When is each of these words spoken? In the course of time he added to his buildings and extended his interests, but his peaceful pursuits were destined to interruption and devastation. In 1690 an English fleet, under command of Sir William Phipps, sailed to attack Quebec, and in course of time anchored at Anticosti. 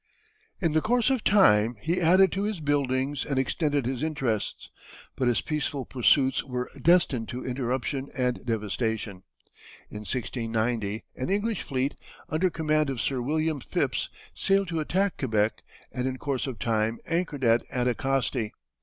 In 0.59 0.71
the 0.73 0.81
course 0.81 1.11
of 1.11 1.23
time 1.23 1.75
he 1.79 2.01
added 2.01 2.31
to 2.31 2.41
his 2.41 2.59
buildings 2.59 3.23
and 3.23 3.37
extended 3.37 3.85
his 3.85 4.01
interests, 4.01 4.71
but 5.15 5.27
his 5.27 5.41
peaceful 5.41 5.85
pursuits 5.85 6.43
were 6.43 6.71
destined 6.81 7.29
to 7.29 7.45
interruption 7.45 8.09
and 8.17 8.43
devastation. 8.43 9.21
In 9.91 9.97
1690 9.99 11.03
an 11.15 11.29
English 11.29 11.61
fleet, 11.61 11.93
under 12.29 12.49
command 12.49 12.89
of 12.89 12.99
Sir 12.99 13.21
William 13.21 13.59
Phipps, 13.59 14.09
sailed 14.33 14.69
to 14.69 14.79
attack 14.79 15.17
Quebec, 15.19 15.61
and 15.91 16.07
in 16.07 16.17
course 16.17 16.47
of 16.47 16.57
time 16.57 16.97
anchored 17.05 17.43
at 17.43 17.61
Anticosti. 17.71 18.53